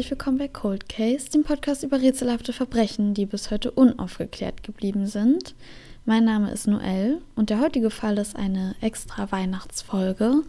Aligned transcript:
herzlich 0.00 0.12
willkommen 0.12 0.38
bei 0.38 0.48
Cold 0.48 0.88
Case, 0.88 1.28
dem 1.28 1.44
Podcast 1.44 1.82
über 1.82 2.00
rätselhafte 2.00 2.54
Verbrechen, 2.54 3.12
die 3.12 3.26
bis 3.26 3.50
heute 3.50 3.70
unaufgeklärt 3.70 4.62
geblieben 4.62 5.06
sind. 5.06 5.54
Mein 6.06 6.24
Name 6.24 6.50
ist 6.52 6.66
Noel 6.66 7.20
und 7.36 7.50
der 7.50 7.60
heutige 7.60 7.90
Fall 7.90 8.16
ist 8.16 8.34
eine 8.34 8.74
extra 8.80 9.30
Weihnachtsfolge 9.30 10.42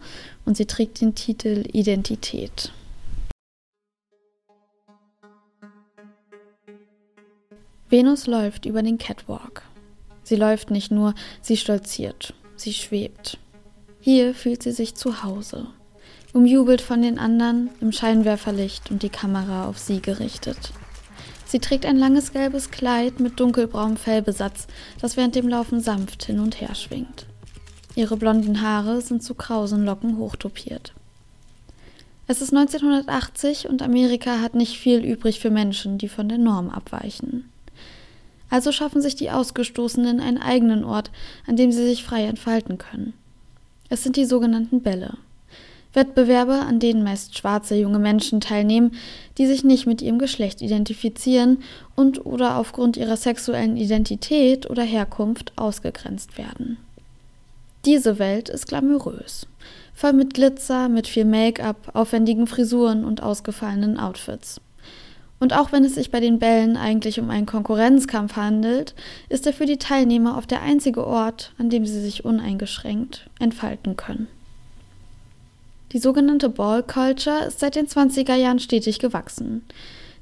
und 0.46 0.56
sie 0.56 0.64
trägt 0.64 1.02
den 1.02 1.14
Titel 1.14 1.64
Identität. 1.70 2.72
Venus 7.90 8.26
läuft 8.26 8.64
über 8.64 8.82
den 8.82 8.96
Catwalk. 8.96 9.64
Sie 10.22 10.36
läuft 10.36 10.70
nicht 10.70 10.90
nur, 10.90 11.14
sie 11.42 11.58
stolziert, 11.58 12.32
sie 12.56 12.72
schwebt. 12.72 13.36
Hier 14.00 14.34
fühlt 14.34 14.62
sie 14.62 14.72
sich 14.72 14.94
zu 14.94 15.22
Hause 15.22 15.66
umjubelt 16.32 16.80
von 16.80 17.02
den 17.02 17.18
anderen, 17.18 17.70
im 17.80 17.92
Scheinwerferlicht 17.92 18.90
und 18.90 19.02
die 19.02 19.10
Kamera 19.10 19.66
auf 19.66 19.78
sie 19.78 20.00
gerichtet. 20.00 20.72
Sie 21.46 21.58
trägt 21.58 21.84
ein 21.84 21.98
langes 21.98 22.32
gelbes 22.32 22.70
Kleid 22.70 23.20
mit 23.20 23.38
dunkelbraunem 23.38 23.98
Fellbesatz, 23.98 24.66
das 25.00 25.16
während 25.18 25.34
dem 25.34 25.48
Laufen 25.48 25.80
sanft 25.80 26.24
hin 26.24 26.40
und 26.40 26.60
her 26.60 26.74
schwingt. 26.74 27.26
Ihre 27.94 28.16
blonden 28.16 28.62
Haare 28.62 29.02
sind 29.02 29.22
zu 29.22 29.34
krausen 29.34 29.84
Locken 29.84 30.16
hochtopiert. 30.16 30.94
Es 32.26 32.40
ist 32.40 32.54
1980 32.54 33.68
und 33.68 33.82
Amerika 33.82 34.40
hat 34.40 34.54
nicht 34.54 34.78
viel 34.78 35.04
übrig 35.04 35.40
für 35.40 35.50
Menschen, 35.50 35.98
die 35.98 36.08
von 36.08 36.28
der 36.28 36.38
Norm 36.38 36.70
abweichen. 36.70 37.50
Also 38.48 38.72
schaffen 38.72 39.02
sich 39.02 39.16
die 39.16 39.30
Ausgestoßenen 39.30 40.20
einen 40.20 40.38
eigenen 40.38 40.84
Ort, 40.84 41.10
an 41.46 41.56
dem 41.56 41.72
sie 41.72 41.84
sich 41.84 42.04
frei 42.04 42.24
entfalten 42.24 42.78
können. 42.78 43.12
Es 43.90 44.02
sind 44.02 44.16
die 44.16 44.24
sogenannten 44.24 44.82
Bälle. 44.82 45.18
Wettbewerbe, 45.94 46.54
an 46.54 46.78
denen 46.78 47.02
meist 47.02 47.36
schwarze 47.36 47.74
junge 47.74 47.98
Menschen 47.98 48.40
teilnehmen, 48.40 48.92
die 49.38 49.46
sich 49.46 49.64
nicht 49.64 49.86
mit 49.86 50.02
ihrem 50.02 50.18
Geschlecht 50.18 50.62
identifizieren 50.62 51.58
und 51.94 52.24
oder 52.24 52.56
aufgrund 52.56 52.96
ihrer 52.96 53.16
sexuellen 53.16 53.76
Identität 53.76 54.68
oder 54.70 54.82
Herkunft 54.82 55.52
ausgegrenzt 55.56 56.38
werden. 56.38 56.78
Diese 57.84 58.18
Welt 58.18 58.48
ist 58.48 58.68
glamourös, 58.68 59.46
voll 59.92 60.12
mit 60.12 60.34
Glitzer, 60.34 60.88
mit 60.88 61.08
viel 61.08 61.24
Make-up, 61.24 61.90
aufwendigen 61.94 62.46
Frisuren 62.46 63.04
und 63.04 63.22
ausgefallenen 63.22 63.98
Outfits. 63.98 64.60
Und 65.40 65.52
auch 65.52 65.72
wenn 65.72 65.84
es 65.84 65.96
sich 65.96 66.12
bei 66.12 66.20
den 66.20 66.38
Bällen 66.38 66.76
eigentlich 66.76 67.18
um 67.18 67.28
einen 67.28 67.46
Konkurrenzkampf 67.46 68.36
handelt, 68.36 68.94
ist 69.28 69.44
er 69.44 69.52
für 69.52 69.66
die 69.66 69.78
Teilnehmer 69.78 70.38
oft 70.38 70.52
der 70.52 70.62
einzige 70.62 71.04
Ort, 71.04 71.52
an 71.58 71.68
dem 71.68 71.84
sie 71.84 72.00
sich 72.00 72.24
uneingeschränkt 72.24 73.28
entfalten 73.40 73.96
können. 73.96 74.28
Die 75.92 75.98
sogenannte 75.98 76.48
Ball 76.48 76.82
Culture 76.82 77.44
ist 77.44 77.60
seit 77.60 77.76
den 77.76 77.86
20er 77.86 78.34
Jahren 78.34 78.60
stetig 78.60 78.98
gewachsen. 78.98 79.62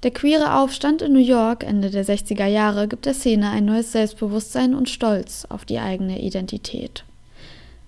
Der 0.02 0.10
queere 0.10 0.56
Aufstand 0.56 1.00
in 1.00 1.12
New 1.12 1.20
York 1.20 1.62
Ende 1.62 1.90
der 1.90 2.04
60er 2.04 2.46
Jahre 2.46 2.88
gibt 2.88 3.06
der 3.06 3.14
Szene 3.14 3.50
ein 3.50 3.66
neues 3.66 3.92
Selbstbewusstsein 3.92 4.74
und 4.74 4.88
Stolz 4.88 5.46
auf 5.48 5.64
die 5.64 5.78
eigene 5.78 6.20
Identität. 6.22 7.04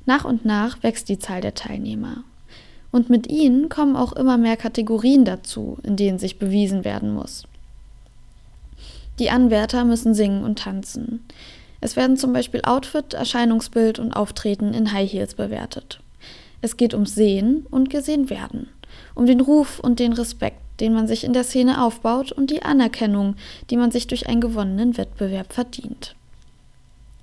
Nach 0.06 0.24
und 0.24 0.44
nach 0.44 0.82
wächst 0.84 1.08
die 1.08 1.18
Zahl 1.18 1.40
der 1.40 1.54
Teilnehmer. 1.54 2.22
Und 2.92 3.10
mit 3.10 3.28
ihnen 3.28 3.68
kommen 3.68 3.96
auch 3.96 4.12
immer 4.12 4.36
mehr 4.36 4.56
Kategorien 4.56 5.24
dazu, 5.24 5.78
in 5.82 5.96
denen 5.96 6.18
sich 6.18 6.38
bewiesen 6.38 6.84
werden 6.84 7.12
muss. 7.12 7.44
Die 9.18 9.30
Anwärter 9.30 9.84
müssen 9.84 10.14
singen 10.14 10.44
und 10.44 10.58
tanzen. 10.60 11.24
Es 11.80 11.96
werden 11.96 12.16
zum 12.16 12.32
Beispiel 12.32 12.60
Outfit, 12.62 13.14
Erscheinungsbild 13.14 13.98
und 13.98 14.12
Auftreten 14.12 14.74
in 14.74 14.92
High 14.92 15.10
Heels 15.10 15.34
bewertet. 15.34 16.01
Es 16.62 16.76
geht 16.76 16.94
ums 16.94 17.14
Sehen 17.14 17.66
und 17.70 17.90
gesehen 17.90 18.30
werden, 18.30 18.68
um 19.14 19.26
den 19.26 19.40
Ruf 19.40 19.80
und 19.80 19.98
den 19.98 20.12
Respekt, 20.12 20.60
den 20.80 20.94
man 20.94 21.08
sich 21.08 21.24
in 21.24 21.32
der 21.32 21.44
Szene 21.44 21.82
aufbaut 21.82 22.32
und 22.32 22.50
die 22.50 22.62
Anerkennung, 22.62 23.34
die 23.68 23.76
man 23.76 23.90
sich 23.90 24.06
durch 24.06 24.28
einen 24.28 24.40
gewonnenen 24.40 24.96
Wettbewerb 24.96 25.52
verdient. 25.52 26.14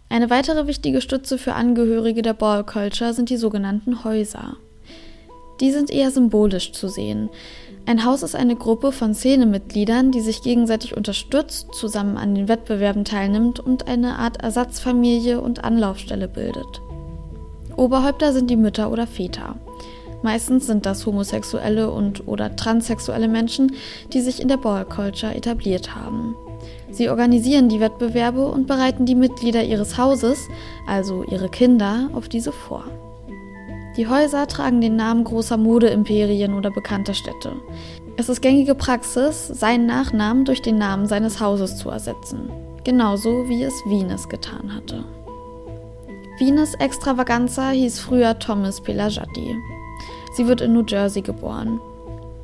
Eine 0.09 0.29
weitere 0.29 0.67
wichtige 0.67 1.01
Stütze 1.01 1.37
für 1.37 1.53
Angehörige 1.53 2.21
der 2.21 2.33
Ball 2.33 2.65
Culture 2.65 3.13
sind 3.13 3.29
die 3.29 3.37
sogenannten 3.37 4.03
Häuser. 4.03 4.57
Die 5.61 5.71
sind 5.71 5.89
eher 5.89 6.11
symbolisch 6.11 6.71
zu 6.71 6.87
sehen. 6.87 7.29
Ein 7.85 8.03
Haus 8.05 8.23
ist 8.23 8.35
eine 8.35 8.55
Gruppe 8.55 8.91
von 8.91 9.13
Szenemitgliedern, 9.13 10.11
die 10.11 10.21
sich 10.21 10.41
gegenseitig 10.41 10.97
unterstützt, 10.97 11.73
zusammen 11.73 12.17
an 12.17 12.35
den 12.35 12.47
Wettbewerben 12.47 13.05
teilnimmt 13.05 13.59
und 13.59 13.87
eine 13.87 14.19
Art 14.19 14.41
Ersatzfamilie 14.41 15.39
und 15.39 15.63
Anlaufstelle 15.63 16.27
bildet. 16.27 16.81
Oberhäupter 17.79 18.33
sind 18.33 18.49
die 18.49 18.57
Mütter 18.57 18.91
oder 18.91 19.07
Väter. 19.07 19.55
Meistens 20.21 20.67
sind 20.67 20.85
das 20.85 21.05
homosexuelle 21.05 21.89
und 21.89 22.27
oder 22.27 22.57
transsexuelle 22.57 23.29
Menschen, 23.29 23.71
die 24.11 24.19
sich 24.19 24.41
in 24.41 24.49
der 24.49 24.57
Ball 24.57 24.83
Culture 24.83 25.33
etabliert 25.33 25.95
haben. 25.95 26.35
Sie 26.91 27.09
organisieren 27.09 27.69
die 27.69 27.79
Wettbewerbe 27.79 28.45
und 28.47 28.67
bereiten 28.67 29.05
die 29.05 29.15
Mitglieder 29.15 29.63
ihres 29.63 29.97
Hauses, 29.97 30.49
also 30.87 31.23
ihre 31.23 31.47
Kinder, 31.47 32.09
auf 32.13 32.27
diese 32.27 32.51
vor. 32.51 32.83
Die 33.95 34.07
Häuser 34.07 34.47
tragen 34.47 34.81
den 34.81 34.97
Namen 34.97 35.23
großer 35.23 35.55
Modeimperien 35.55 36.53
oder 36.53 36.71
bekannter 36.71 37.13
Städte. 37.13 37.53
Es 38.17 38.27
ist 38.27 38.41
gängige 38.41 38.75
Praxis, 38.75 39.47
seinen 39.47 39.85
Nachnamen 39.85 40.43
durch 40.43 40.61
den 40.61 40.77
Namen 40.77 41.07
seines 41.07 41.39
Hauses 41.39 41.77
zu 41.77 41.89
ersetzen, 41.89 42.49
genauso 42.83 43.47
wie 43.47 43.63
es 43.63 43.73
Venus 43.85 44.27
getan 44.27 44.75
hatte. 44.75 45.05
Venus 46.39 46.73
Extravaganza 46.75 47.71
hieß 47.71 47.99
früher 47.99 48.39
Thomas 48.39 48.79
Pelajati. 48.79 49.57
Sie 50.31 50.47
wird 50.47 50.61
in 50.61 50.71
New 50.71 50.85
Jersey 50.87 51.21
geboren. 51.21 51.81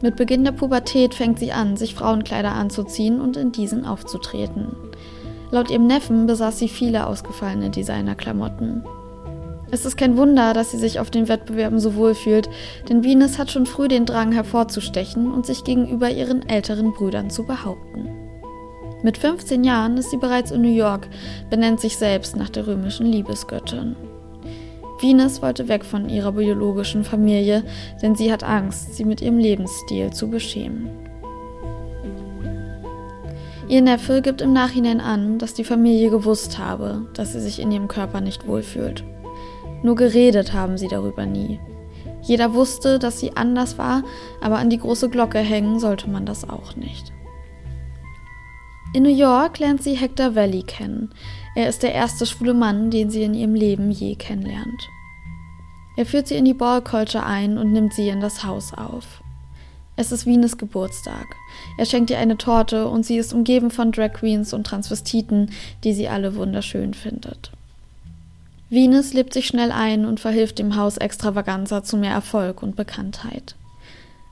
Mit 0.02 0.18
Beginn 0.18 0.44
der 0.44 0.52
Pubertät 0.52 1.14
fängt 1.14 1.40
sie 1.40 1.54
an, 1.54 1.78
sich 1.78 1.96
Frauenkleider 1.96 2.52
anzuziehen 2.52 3.22
und 3.22 3.38
in 3.38 3.54
diesen 3.54 3.86
aufzutreten. 3.86 4.76
Laut 5.50 5.72
ihrem 5.72 5.88
Neffen 5.88 6.28
besaß 6.28 6.60
sie 6.60 6.68
viele 6.68 7.08
ausgefallene 7.08 7.70
Designerklamotten. 7.70 8.84
Es 9.72 9.86
ist 9.86 9.96
kein 9.96 10.18
Wunder, 10.18 10.54
dass 10.54 10.72
sie 10.72 10.78
sich 10.78 11.00
auf 11.00 11.10
den 11.10 11.30
Wettbewerben 11.30 11.80
so 11.80 11.96
wohl 11.96 12.16
fühlt, 12.16 12.50
denn 12.90 13.06
Venus 13.06 13.38
hat 13.38 13.50
schon 13.50 13.66
früh 13.66 13.88
den 13.88 14.06
Drang 14.06 14.34
hervorzustechen 14.34 15.32
und 15.32 15.46
sich 15.46 15.64
gegenüber 15.64 16.10
ihren 16.10 16.48
älteren 16.50 16.92
Brüdern 16.92 17.30
zu 17.30 17.46
behaupten. 17.46 18.10
Mit 19.06 19.20
15 19.20 19.64
Jahren 19.64 19.98
ist 19.98 20.10
sie 20.10 20.18
bereits 20.18 20.50
in 20.50 20.64
New 20.64 20.76
York, 20.76 21.08
benennt 21.52 21.80
sich 21.80 21.96
selbst 21.96 22.36
nach 22.36 22.50
der 22.50 22.66
römischen 22.66 23.06
Liebesgöttin. 23.06 23.96
Venus 25.00 25.44
wollte 25.44 25.68
weg 25.68 25.86
von 25.86 26.10
ihrer 26.10 26.32
biologischen 26.32 27.04
Familie, 27.04 27.64
denn 28.02 28.16
sie 28.16 28.34
hat 28.34 28.44
Angst, 28.44 28.96
sie 28.96 29.06
mit 29.06 29.22
ihrem 29.22 29.38
Lebensstil 29.38 30.12
zu 30.12 30.28
beschämen. 30.28 30.90
Ihr 33.68 33.84
Neffe 33.84 34.24
gibt 34.24 34.42
im 34.42 34.54
Nachhinein 34.54 35.00
an, 35.00 35.38
dass 35.38 35.54
die 35.54 35.66
Familie 35.66 36.10
gewusst 36.10 36.58
habe, 36.58 37.06
dass 37.14 37.34
sie 37.34 37.42
sich 37.42 37.60
in 37.60 37.72
ihrem 37.72 37.88
Körper 37.88 38.22
nicht 38.22 38.48
wohlfühlt. 38.48 39.04
Nur 39.84 39.94
geredet 39.94 40.52
haben 40.52 40.80
sie 40.80 40.88
darüber 40.88 41.28
nie. 41.28 41.60
Jeder 42.24 42.56
wusste, 42.56 42.98
dass 42.98 43.20
sie 43.20 43.38
anders 43.38 43.78
war, 43.78 44.02
aber 44.42 44.58
an 44.58 44.72
die 44.72 44.80
große 44.80 45.10
Glocke 45.10 45.38
hängen 45.38 45.80
sollte 45.80 46.10
man 46.10 46.26
das 46.26 46.50
auch 46.50 46.76
nicht. 46.76 47.14
In 48.96 49.04
New 49.04 49.10
York 49.10 49.60
lernt 49.60 49.84
sie 49.84 49.96
Hector 49.96 50.36
Valley 50.36 50.64
kennen. 50.64 51.12
Er 51.54 51.68
ist 51.68 51.84
der 51.84 51.94
erste 51.94 52.26
schwule 52.26 52.54
Mann, 52.54 52.92
den 52.92 53.10
sie 53.10 53.24
in 53.24 53.34
ihrem 53.34 53.54
Leben 53.54 53.92
je 53.92 54.16
kennenlernt. 54.16 54.88
Er 55.98 56.06
führt 56.06 56.30
sie 56.30 56.36
in 56.36 56.46
die 56.46 56.54
Ball 56.54 56.82
Culture 56.82 57.26
ein 57.26 57.58
und 57.58 57.74
nimmt 57.74 57.94
sie 57.94 58.08
in 58.08 58.22
das 58.22 58.46
Haus 58.46 58.74
auf. 58.74 59.22
Es 59.98 60.14
ist 60.14 60.26
Wienes 60.26 60.58
Geburtstag. 60.58 61.26
Er 61.78 61.86
schenkt 61.86 62.10
ihr 62.10 62.20
eine 62.20 62.38
Torte 62.38 62.88
und 62.88 63.06
sie 63.06 63.18
ist 63.18 63.34
umgeben 63.34 63.70
von 63.70 63.92
Drag 63.92 64.14
Queens 64.14 64.54
und 64.54 64.66
Transvestiten, 64.66 65.52
die 65.84 65.92
sie 65.92 66.08
alle 66.08 66.38
wunderschön 66.38 66.94
findet. 66.94 67.52
Venus 68.70 69.12
lebt 69.12 69.34
sich 69.34 69.46
schnell 69.46 69.74
ein 69.74 70.06
und 70.06 70.22
verhilft 70.22 70.58
dem 70.58 70.78
Haus 70.78 70.96
Extravaganza 70.96 71.84
zu 71.84 71.98
mehr 71.98 72.14
Erfolg 72.14 72.64
und 72.64 72.78
Bekanntheit. 72.78 73.58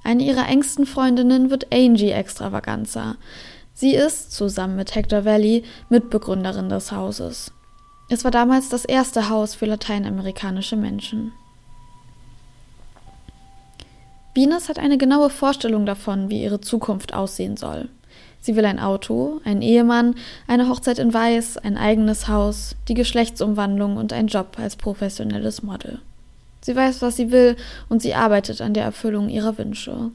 Eine 0.06 0.24
ihrer 0.24 0.48
engsten 0.48 0.86
Freundinnen 0.86 1.50
wird 1.50 1.74
Angie 1.74 2.12
Extravaganza. 2.12 3.16
Sie 3.74 3.96
ist, 3.96 4.32
zusammen 4.32 4.76
mit 4.76 4.96
Hector 4.96 5.26
Valley, 5.26 5.64
Mitbegründerin 5.90 6.70
des 6.70 6.92
Hauses. 6.92 7.52
Es 8.10 8.24
war 8.24 8.32
damals 8.32 8.70
das 8.70 8.86
erste 8.86 9.30
Haus 9.30 9.56
für 9.56 9.66
lateinamerikanische 9.66 10.76
Menschen. 10.76 11.32
Venus 14.36 14.70
hat 14.70 14.80
eine 14.80 14.98
genaue 14.98 15.30
Vorstellung 15.30 15.86
davon, 15.86 16.30
wie 16.30 16.44
ihre 16.44 16.60
Zukunft 16.62 17.14
aussehen 17.14 17.58
soll. 17.58 17.90
Sie 18.42 18.56
will 18.56 18.66
ein 18.66 18.80
Auto, 18.80 19.40
einen 19.46 19.62
Ehemann, 19.62 20.16
eine 20.48 20.68
Hochzeit 20.68 21.00
in 21.00 21.14
Weiß, 21.14 21.58
ein 21.58 21.78
eigenes 21.78 22.28
Haus, 22.28 22.76
die 22.88 22.94
Geschlechtsumwandlung 22.94 23.96
und 23.96 24.12
einen 24.12 24.28
Job 24.28 24.58
als 24.58 24.76
professionelles 24.76 25.64
Model. 25.64 26.00
Sie 26.62 26.76
weiß, 26.76 27.02
was 27.02 27.16
sie 27.16 27.32
will 27.32 27.56
und 27.90 28.02
sie 28.02 28.16
arbeitet 28.16 28.60
an 28.62 28.74
der 28.74 28.84
Erfüllung 28.84 29.30
ihrer 29.30 29.58
Wünsche. 29.58 30.12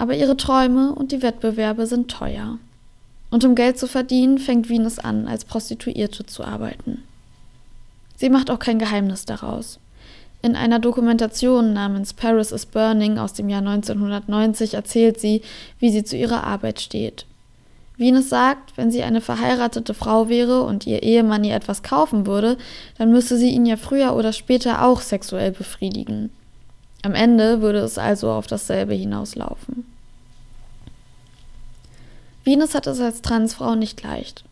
Aber 0.00 0.16
ihre 0.16 0.38
Träume 0.38 0.94
und 0.94 1.12
die 1.12 1.20
Wettbewerbe 1.20 1.84
sind 1.84 2.10
teuer. 2.10 2.56
Und 3.30 3.44
um 3.44 3.54
Geld 3.54 3.78
zu 3.78 3.86
verdienen, 3.86 4.38
fängt 4.38 4.70
Venus 4.70 4.98
an, 4.98 5.28
als 5.28 5.44
Prostituierte 5.44 6.24
zu 6.24 6.42
arbeiten. 6.42 7.02
Sie 8.16 8.30
macht 8.30 8.50
auch 8.50 8.58
kein 8.58 8.78
Geheimnis 8.78 9.26
daraus. 9.26 9.78
In 10.40 10.56
einer 10.56 10.78
Dokumentation 10.78 11.74
namens 11.74 12.14
Paris 12.14 12.50
is 12.50 12.64
Burning 12.64 13.18
aus 13.18 13.34
dem 13.34 13.50
Jahr 13.50 13.60
1990 13.60 14.72
erzählt 14.72 15.20
sie, 15.20 15.42
wie 15.80 15.90
sie 15.90 16.02
zu 16.02 16.16
ihrer 16.16 16.44
Arbeit 16.44 16.80
steht. 16.80 17.26
Venus 17.98 18.30
sagt, 18.30 18.78
wenn 18.78 18.90
sie 18.90 19.02
eine 19.02 19.20
verheiratete 19.20 19.92
Frau 19.92 20.30
wäre 20.30 20.62
und 20.62 20.86
ihr 20.86 21.02
Ehemann 21.02 21.44
ihr 21.44 21.54
etwas 21.54 21.82
kaufen 21.82 22.26
würde, 22.26 22.56
dann 22.96 23.10
müsste 23.10 23.36
sie 23.36 23.50
ihn 23.50 23.66
ja 23.66 23.76
früher 23.76 24.16
oder 24.16 24.32
später 24.32 24.82
auch 24.82 25.02
sexuell 25.02 25.50
befriedigen. 25.50 26.30
Am 27.02 27.14
Ende 27.14 27.62
würde 27.62 27.78
es 27.78 27.98
also 27.98 28.30
auf 28.30 28.46
dasselbe 28.46 28.94
hinauslaufen. 28.94 29.86
Venus 32.44 32.74
hat 32.74 32.86
es 32.86 33.00
als 33.00 33.22
Transfrau 33.22 33.74
nicht 33.74 34.02
leicht. 34.02 34.44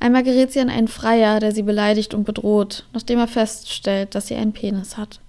Einmal 0.00 0.22
gerät 0.22 0.52
sie 0.52 0.60
an 0.60 0.70
einen 0.70 0.88
Freier, 0.88 1.40
der 1.40 1.52
sie 1.52 1.62
beleidigt 1.62 2.14
und 2.14 2.24
bedroht, 2.24 2.84
nachdem 2.92 3.18
er 3.18 3.28
feststellt, 3.28 4.14
dass 4.14 4.26
sie 4.26 4.34
einen 4.34 4.52
Penis 4.52 4.96
hat. 4.96 5.20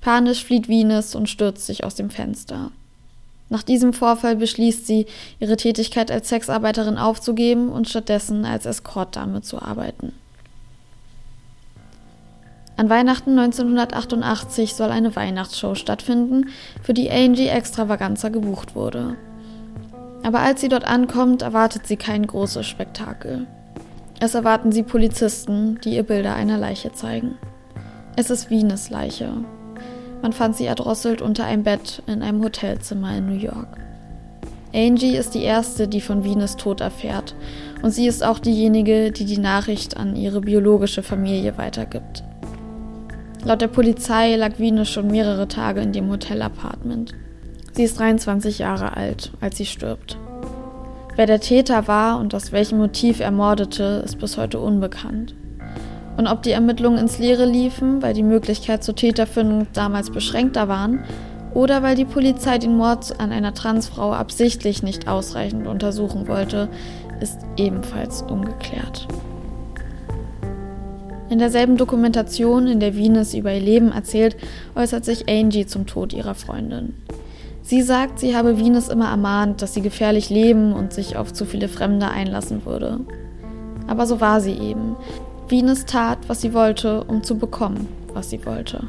Panisch 0.00 0.44
flieht 0.44 0.68
Venus 0.68 1.14
und 1.14 1.28
stürzt 1.28 1.64
sich 1.66 1.84
aus 1.84 1.94
dem 1.94 2.10
Fenster. 2.10 2.70
Nach 3.48 3.62
diesem 3.62 3.92
Vorfall 3.92 4.36
beschließt 4.36 4.86
sie, 4.86 5.06
ihre 5.38 5.56
Tätigkeit 5.56 6.10
als 6.10 6.28
Sexarbeiterin 6.28 6.98
aufzugeben 6.98 7.70
und 7.70 7.88
stattdessen 7.88 8.44
als 8.44 8.66
Escortdame 8.66 9.42
zu 9.42 9.62
arbeiten. 9.62 10.12
An 12.76 12.90
Weihnachten 12.90 13.38
1988 13.38 14.74
soll 14.74 14.90
eine 14.90 15.14
Weihnachtsshow 15.14 15.76
stattfinden, 15.76 16.48
für 16.82 16.92
die 16.92 17.10
Angie 17.10 17.46
Extravaganza 17.46 18.30
gebucht 18.30 18.74
wurde. 18.74 19.16
Aber 20.24 20.40
als 20.40 20.60
sie 20.60 20.68
dort 20.68 20.84
ankommt, 20.84 21.42
erwartet 21.42 21.86
sie 21.86 21.96
kein 21.96 22.26
großes 22.26 22.66
Spektakel. 22.66 23.46
Es 24.18 24.34
erwarten 24.34 24.72
sie 24.72 24.82
Polizisten, 24.82 25.78
die 25.84 25.94
ihr 25.94 26.02
Bilder 26.02 26.34
einer 26.34 26.58
Leiche 26.58 26.92
zeigen. 26.92 27.36
Es 28.16 28.30
ist 28.30 28.50
Wienes 28.50 28.90
Leiche. 28.90 29.32
Man 30.22 30.32
fand 30.32 30.56
sie 30.56 30.64
erdrosselt 30.64 31.20
unter 31.20 31.44
einem 31.44 31.62
Bett 31.62 32.02
in 32.06 32.22
einem 32.22 32.42
Hotelzimmer 32.42 33.16
in 33.16 33.26
New 33.26 33.38
York. 33.38 33.68
Angie 34.74 35.16
ist 35.16 35.34
die 35.34 35.42
erste, 35.42 35.86
die 35.86 36.00
von 36.00 36.24
Wienes 36.24 36.56
Tod 36.56 36.80
erfährt, 36.80 37.36
und 37.82 37.92
sie 37.92 38.08
ist 38.08 38.24
auch 38.24 38.40
diejenige, 38.40 39.12
die 39.12 39.26
die 39.26 39.38
Nachricht 39.38 39.96
an 39.96 40.16
ihre 40.16 40.40
biologische 40.40 41.04
Familie 41.04 41.56
weitergibt. 41.58 42.24
Laut 43.44 43.60
der 43.60 43.68
Polizei 43.68 44.36
lag 44.36 44.58
Venus 44.58 44.88
schon 44.88 45.08
mehrere 45.08 45.46
Tage 45.46 45.82
in 45.82 45.92
dem 45.92 46.10
Hotelapartment. 46.10 47.12
Sie 47.72 47.84
ist 47.84 47.98
23 47.98 48.58
Jahre 48.58 48.96
alt, 48.96 49.32
als 49.38 49.58
sie 49.58 49.66
stirbt. 49.66 50.16
Wer 51.14 51.26
der 51.26 51.40
Täter 51.40 51.86
war 51.86 52.18
und 52.18 52.34
aus 52.34 52.52
welchem 52.52 52.78
Motiv 52.78 53.20
er 53.20 53.30
mordete, 53.30 54.02
ist 54.02 54.18
bis 54.18 54.38
heute 54.38 54.60
unbekannt. 54.60 55.34
Und 56.16 56.26
ob 56.26 56.42
die 56.42 56.52
Ermittlungen 56.52 56.96
ins 56.96 57.18
Leere 57.18 57.44
liefen, 57.44 58.00
weil 58.00 58.14
die 58.14 58.22
Möglichkeit 58.22 58.82
zur 58.82 58.96
Täterfindung 58.96 59.66
damals 59.74 60.10
beschränkter 60.10 60.68
waren, 60.68 61.04
oder 61.52 61.82
weil 61.82 61.96
die 61.96 62.06
Polizei 62.06 62.56
den 62.56 62.78
Mord 62.78 63.20
an 63.20 63.30
einer 63.30 63.52
Transfrau 63.52 64.12
absichtlich 64.14 64.82
nicht 64.82 65.06
ausreichend 65.06 65.66
untersuchen 65.66 66.28
wollte, 66.28 66.68
ist 67.20 67.40
ebenfalls 67.58 68.22
ungeklärt. 68.22 69.06
In 71.30 71.38
derselben 71.38 71.76
Dokumentation, 71.76 72.66
in 72.66 72.80
der 72.80 72.96
Venus 72.96 73.34
über 73.34 73.52
ihr 73.52 73.60
Leben 73.60 73.92
erzählt, 73.92 74.36
äußert 74.74 75.04
sich 75.04 75.28
Angie 75.28 75.66
zum 75.66 75.86
Tod 75.86 76.12
ihrer 76.12 76.34
Freundin. 76.34 76.94
Sie 77.62 77.80
sagt, 77.80 78.18
sie 78.18 78.36
habe 78.36 78.58
Venus 78.58 78.88
immer 78.88 79.08
ermahnt, 79.08 79.62
dass 79.62 79.72
sie 79.72 79.80
gefährlich 79.80 80.28
leben 80.28 80.74
und 80.74 80.92
sich 80.92 81.16
auf 81.16 81.32
zu 81.32 81.46
viele 81.46 81.68
Fremde 81.68 82.08
einlassen 82.08 82.66
würde. 82.66 83.00
Aber 83.86 84.06
so 84.06 84.20
war 84.20 84.42
sie 84.42 84.52
eben. 84.52 84.96
Venus 85.48 85.86
tat, 85.86 86.18
was 86.28 86.42
sie 86.42 86.52
wollte, 86.52 87.04
um 87.04 87.22
zu 87.22 87.38
bekommen, 87.38 87.88
was 88.12 88.28
sie 88.28 88.44
wollte. 88.44 88.84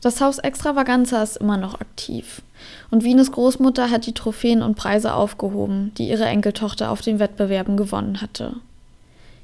Das 0.00 0.20
Haus 0.20 0.38
Extravaganza 0.38 1.22
ist 1.22 1.36
immer 1.36 1.56
noch 1.56 1.80
aktiv. 1.80 2.42
Und 2.90 3.04
Venus 3.04 3.30
Großmutter 3.30 3.90
hat 3.90 4.06
die 4.06 4.14
Trophäen 4.14 4.62
und 4.62 4.76
Preise 4.76 5.14
aufgehoben, 5.14 5.92
die 5.98 6.08
ihre 6.08 6.26
Enkeltochter 6.26 6.90
auf 6.90 7.00
den 7.00 7.20
Wettbewerben 7.20 7.76
gewonnen 7.76 8.20
hatte. 8.20 8.56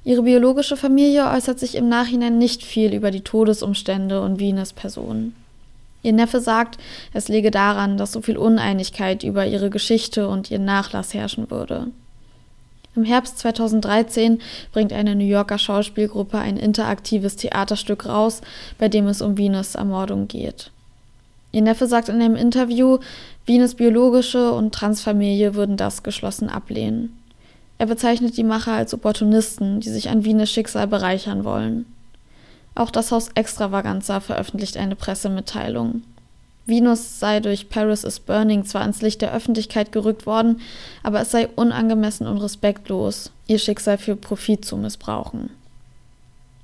Ihre 0.05 0.23
biologische 0.23 0.77
Familie 0.77 1.31
äußert 1.31 1.59
sich 1.59 1.75
im 1.75 1.89
Nachhinein 1.89 2.37
nicht 2.37 2.63
viel 2.63 2.93
über 2.93 3.11
die 3.11 3.23
Todesumstände 3.23 4.21
und 4.21 4.39
Venus 4.39 4.75
Person. 4.75 5.35
Ihr 6.03 6.13
Neffe 6.13 6.41
sagt, 6.41 6.77
es 7.15 7.29
läge 7.29 7.51
daran, 7.51 7.97
dass 7.97 8.13
so 8.13 8.21
viel 8.21 8.37
Uneinigkeit 8.37 9.23
über 9.23 9.47
ihre 9.47 9.71
Geschichte 9.71 10.29
und 10.29 10.51
ihren 10.51 10.67
Nachlass 10.67 11.15
herrschen 11.15 11.51
würde. 11.51 11.87
Im 12.95 13.05
Herbst 13.05 13.39
2013 13.39 14.41
bringt 14.73 14.93
eine 14.93 15.17
New 15.17 15.25
Yorker 15.25 15.59
Schauspielgruppe 15.59 16.39
ein 16.39 16.59
interaktives 16.59 17.37
Theaterstück 17.37 18.07
raus, 18.07 18.43
bei 18.79 18.89
dem 18.89 19.07
es 19.07 19.23
um 19.23 19.39
Venus 19.39 19.75
Ermordung 19.75 20.29
geht. 20.29 20.71
Ihr 21.51 21.63
Neffe 21.63 21.87
sagt 21.87 22.11
in 22.11 22.17
einem 22.21 22.37
Interview, 22.37 22.99
Venus 23.47 23.75
biologische 23.75 24.53
und 24.53 24.75
Transfamilie 24.75 25.55
würden 25.55 25.79
das 25.79 26.03
geschlossen 26.03 26.51
ablehnen. 26.51 27.17
Er 27.85 27.89
bezeichnet 27.89 28.39
die 28.39 28.45
Macher 28.45 28.73
als 28.73 28.95
Opportunisten, 28.95 29.79
die 29.81 29.91
sich 29.91 30.09
an 30.09 30.25
Venus 30.25 30.51
Schicksal 30.51 30.87
bereichern 30.87 31.45
wollen. 31.45 31.85
Auch 32.75 32.91
das 32.91 33.13
Haus 33.13 33.29
Extravaganza 33.35 34.21
veröffentlicht 34.21 34.79
eine 34.79 34.97
Pressemitteilung. 34.97 36.01
Venus 36.65 37.21
sei 37.21 37.41
durch 37.41 37.69
Paris 37.69 38.03
is 38.03 38.21
Burning 38.21 38.65
zwar 38.65 38.87
ins 38.87 39.03
Licht 39.03 39.21
der 39.21 39.35
Öffentlichkeit 39.35 39.93
gerückt 39.93 40.25
worden, 40.25 40.63
aber 41.03 41.21
es 41.21 41.31
sei 41.31 41.47
unangemessen 41.47 42.27
und 42.27 42.39
respektlos, 42.39 43.31
ihr 43.49 43.59
Schicksal 43.59 43.99
für 43.99 44.17
Profit 44.17 44.65
zu 44.65 44.79
missbrauchen. 44.79 45.51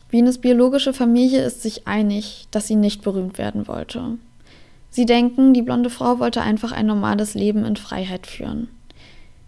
Venus 0.08 0.38
biologische 0.38 0.94
Familie 0.94 1.44
ist 1.44 1.61
sich 1.61 1.87
einig, 1.87 2.49
dass 2.50 2.66
sie 2.66 2.76
nicht 2.76 3.02
berühmt 3.02 3.37
werden 3.37 3.69
wollte. 3.69 4.16
Sie 4.88 5.05
denken, 5.05 5.52
die 5.52 5.61
blonde 5.61 5.90
Frau 5.90 6.19
wollte 6.19 6.40
einfach 6.40 6.73
ein 6.73 6.87
normales 6.87 7.34
Leben 7.34 7.66
in 7.66 7.76
Freiheit 7.76 8.26
führen. 8.26 8.69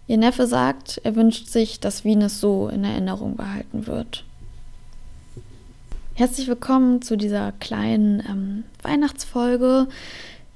Ihr 0.05 0.17
Neffe 0.17 0.47
sagt, 0.47 0.99
er 1.03 1.15
wünscht 1.15 1.47
sich, 1.47 1.79
dass 1.79 2.03
Venus 2.03 2.41
so 2.41 2.67
in 2.67 2.83
Erinnerung 2.83 3.37
behalten 3.37 3.87
wird. 3.87 4.25
Herzlich 6.15 6.47
willkommen 6.47 7.01
zu 7.01 7.15
dieser 7.15 7.53
kleinen 7.53 8.19
ähm, 8.29 8.63
Weihnachtsfolge, 8.81 9.87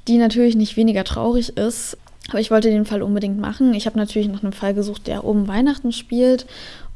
die 0.08 0.18
natürlich 0.18 0.56
nicht 0.56 0.76
weniger 0.76 1.06
traurig 1.06 1.58
ist. 1.58 1.98
Aber 2.30 2.42
ich 2.42 2.52
wollte 2.52 2.70
den 2.70 2.86
Fall 2.86 3.02
unbedingt 3.02 3.40
machen. 3.40 3.74
Ich 3.74 3.86
habe 3.86 3.98
natürlich 3.98 4.28
nach 4.28 4.44
einem 4.44 4.52
Fall 4.52 4.74
gesucht, 4.74 5.08
der 5.08 5.24
um 5.24 5.48
Weihnachten 5.48 5.94
spielt 5.94 6.46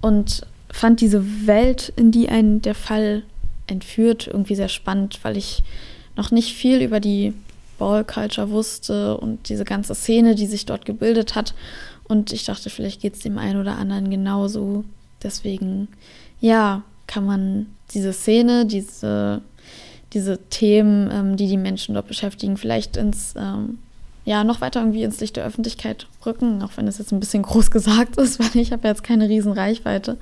und 0.01 0.45
fand 0.69 0.99
diese 0.99 1.47
Welt, 1.47 1.93
in 1.95 2.11
die 2.11 2.27
einen 2.27 2.61
der 2.61 2.75
Fall 2.75 3.23
entführt, 3.67 4.27
irgendwie 4.27 4.55
sehr 4.55 4.67
spannend, 4.67 5.19
weil 5.23 5.37
ich 5.37 5.63
noch 6.17 6.31
nicht 6.31 6.53
viel 6.53 6.81
über 6.81 6.99
die 6.99 7.33
Ball 7.81 8.05
Culture 8.05 8.51
wusste 8.51 9.17
und 9.17 9.49
diese 9.49 9.65
ganze 9.65 9.95
Szene, 9.95 10.35
die 10.35 10.45
sich 10.45 10.67
dort 10.67 10.85
gebildet 10.85 11.33
hat. 11.33 11.55
Und 12.03 12.31
ich 12.31 12.45
dachte, 12.45 12.69
vielleicht 12.69 13.01
geht 13.01 13.15
es 13.15 13.21
dem 13.21 13.39
einen 13.39 13.59
oder 13.59 13.75
anderen 13.75 14.11
genauso. 14.11 14.85
Deswegen, 15.23 15.87
ja, 16.39 16.83
kann 17.07 17.25
man 17.25 17.65
diese 17.95 18.13
Szene, 18.13 18.67
diese, 18.67 19.41
diese 20.13 20.37
Themen, 20.49 21.09
ähm, 21.11 21.37
die 21.37 21.47
die 21.47 21.57
Menschen 21.57 21.95
dort 21.95 22.07
beschäftigen, 22.07 22.55
vielleicht 22.55 22.97
ins, 22.97 23.33
ähm, 23.35 23.79
ja, 24.25 24.43
noch 24.43 24.61
weiter 24.61 24.81
irgendwie 24.81 25.01
ins 25.01 25.19
Licht 25.19 25.35
der 25.35 25.45
Öffentlichkeit 25.45 26.05
rücken, 26.23 26.61
auch 26.61 26.77
wenn 26.77 26.87
es 26.87 26.99
jetzt 26.99 27.11
ein 27.11 27.19
bisschen 27.19 27.41
groß 27.49 27.71
gesagt 27.71 28.17
ist, 28.17 28.39
weil 28.39 28.61
ich 28.61 28.71
habe 28.71 28.87
jetzt 28.87 29.03
keine 29.03 29.27
riesen 29.27 29.53
Reichweite. 29.53 30.17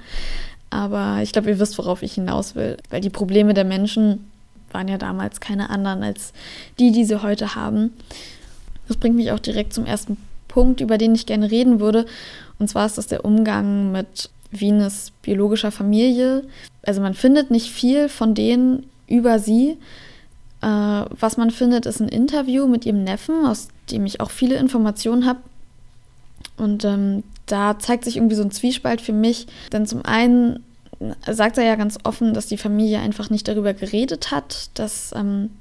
Aber 0.69 1.19
ich 1.23 1.33
glaube, 1.33 1.49
ihr 1.49 1.59
wisst, 1.59 1.77
worauf 1.77 2.03
ich 2.03 2.13
hinaus 2.13 2.55
will. 2.55 2.77
Weil 2.89 3.01
die 3.01 3.09
Probleme 3.09 3.53
der 3.53 3.65
Menschen 3.65 4.29
waren 4.73 4.87
ja 4.87 4.97
damals 4.97 5.39
keine 5.39 5.69
anderen 5.69 6.03
als 6.03 6.33
die, 6.79 6.91
die 6.91 7.05
sie 7.05 7.21
heute 7.21 7.55
haben. 7.55 7.93
Das 8.87 8.97
bringt 8.97 9.15
mich 9.15 9.31
auch 9.31 9.39
direkt 9.39 9.73
zum 9.73 9.85
ersten 9.85 10.17
Punkt, 10.47 10.81
über 10.81 10.97
den 10.97 11.15
ich 11.15 11.25
gerne 11.25 11.49
reden 11.51 11.79
würde. 11.79 12.05
Und 12.57 12.69
zwar 12.69 12.85
ist 12.85 12.97
das 12.97 13.07
der 13.07 13.23
Umgang 13.23 13.91
mit 13.91 14.29
Venus 14.51 15.11
biologischer 15.21 15.71
Familie. 15.71 16.43
Also 16.83 17.01
man 17.01 17.13
findet 17.13 17.51
nicht 17.51 17.69
viel 17.69 18.09
von 18.09 18.33
denen 18.33 18.87
über 19.07 19.39
sie. 19.39 19.77
Äh, 20.61 20.67
was 20.67 21.37
man 21.37 21.51
findet, 21.51 21.85
ist 21.85 22.01
ein 22.01 22.09
Interview 22.09 22.67
mit 22.67 22.85
ihrem 22.85 23.03
Neffen, 23.03 23.45
aus 23.45 23.69
dem 23.91 24.05
ich 24.05 24.19
auch 24.19 24.31
viele 24.31 24.55
Informationen 24.55 25.25
habe. 25.25 25.39
Und 26.57 26.83
ähm, 26.83 27.23
da 27.45 27.79
zeigt 27.79 28.05
sich 28.05 28.17
irgendwie 28.17 28.35
so 28.35 28.43
ein 28.43 28.51
Zwiespalt 28.51 29.01
für 29.01 29.13
mich. 29.13 29.47
Denn 29.71 29.85
zum 29.85 30.03
einen 30.03 30.63
sagt 31.27 31.57
er 31.57 31.63
ja 31.63 31.75
ganz 31.75 31.97
offen, 32.03 32.33
dass 32.33 32.47
die 32.47 32.57
Familie 32.57 32.99
einfach 32.99 33.29
nicht 33.29 33.47
darüber 33.47 33.73
geredet 33.73 34.31
hat, 34.31 34.69
dass 34.73 35.13
ähm, 35.15 35.51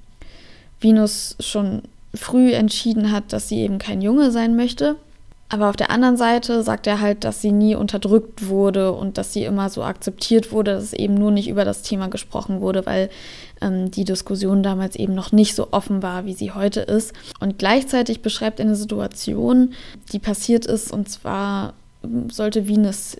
Venus 0.80 1.36
schon 1.40 1.82
früh 2.14 2.52
entschieden 2.52 3.12
hat, 3.12 3.32
dass 3.32 3.48
sie 3.48 3.58
eben 3.58 3.78
kein 3.78 4.00
Junge 4.00 4.30
sein 4.30 4.56
möchte. 4.56 4.96
Aber 5.50 5.70
auf 5.70 5.76
der 5.76 5.90
anderen 5.90 6.18
Seite 6.18 6.62
sagt 6.62 6.86
er 6.86 7.00
halt, 7.00 7.24
dass 7.24 7.40
sie 7.40 7.52
nie 7.52 7.74
unterdrückt 7.74 8.48
wurde 8.48 8.92
und 8.92 9.16
dass 9.16 9.32
sie 9.32 9.44
immer 9.44 9.70
so 9.70 9.82
akzeptiert 9.82 10.52
wurde, 10.52 10.72
dass 10.72 10.92
eben 10.92 11.14
nur 11.14 11.30
nicht 11.30 11.48
über 11.48 11.64
das 11.64 11.80
Thema 11.80 12.08
gesprochen 12.08 12.60
wurde, 12.60 12.84
weil 12.84 13.08
ähm, 13.62 13.90
die 13.90 14.04
Diskussion 14.04 14.62
damals 14.62 14.94
eben 14.94 15.14
noch 15.14 15.32
nicht 15.32 15.54
so 15.54 15.68
offen 15.70 16.02
war, 16.02 16.26
wie 16.26 16.34
sie 16.34 16.52
heute 16.52 16.80
ist. 16.80 17.14
Und 17.40 17.58
gleichzeitig 17.58 18.20
beschreibt 18.20 18.60
er 18.60 18.66
eine 18.66 18.76
Situation, 18.76 19.72
die 20.12 20.18
passiert 20.18 20.66
ist, 20.66 20.92
und 20.92 21.08
zwar 21.08 21.72
ähm, 22.04 22.28
sollte 22.28 22.68
Venus 22.68 23.16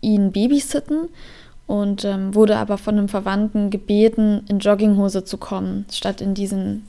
ihn 0.00 0.32
babysitten 0.32 1.08
und 1.66 2.04
ähm, 2.04 2.34
wurde 2.34 2.56
aber 2.56 2.78
von 2.78 2.98
einem 2.98 3.08
Verwandten 3.08 3.70
gebeten, 3.70 4.42
in 4.48 4.58
Jogginghose 4.58 5.24
zu 5.24 5.38
kommen, 5.38 5.86
statt 5.90 6.20
in 6.20 6.34
diesen 6.34 6.86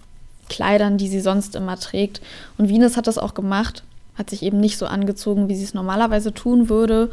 Kleidern, 0.50 0.98
die 0.98 1.08
sie 1.08 1.22
sonst 1.22 1.56
immer 1.56 1.78
trägt. 1.78 2.22
Und 2.58 2.68
Venus 2.68 2.98
hat 2.98 3.08
das 3.08 3.18
auch 3.18 3.34
gemacht, 3.34 3.84
hat 4.16 4.30
sich 4.30 4.44
eben 4.44 4.60
nicht 4.60 4.78
so 4.78 4.86
angezogen, 4.86 5.48
wie 5.48 5.56
sie 5.56 5.64
es 5.64 5.74
normalerweise 5.74 6.34
tun 6.34 6.68
würde. 6.68 7.12